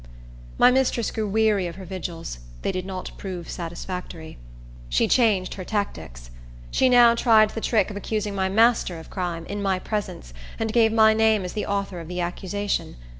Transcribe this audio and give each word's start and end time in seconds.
My 0.57 0.71
mistress 0.71 1.11
grew 1.11 1.27
weary 1.29 1.67
of 1.67 1.75
her 1.75 1.85
vigils; 1.85 2.39
they 2.63 2.71
did 2.71 2.87
not 2.87 3.11
prove 3.19 3.51
satisfactory. 3.51 4.39
She 4.89 5.07
changed 5.07 5.53
her 5.53 5.63
tactics. 5.63 6.31
She 6.71 6.89
now 6.89 7.13
tried 7.13 7.51
the 7.51 7.61
trick 7.61 7.91
of 7.91 7.97
accusing 7.97 8.33
my 8.33 8.49
master 8.49 8.97
of 8.97 9.11
crime, 9.11 9.45
in 9.45 9.61
my 9.61 9.77
presence, 9.77 10.33
and 10.57 10.73
gave 10.73 10.91
my 10.91 11.13
name 11.13 11.45
as 11.45 11.53
the 11.53 11.67
author 11.67 11.99
of 11.99 12.07
the 12.07 12.19
accusation. 12.19 12.95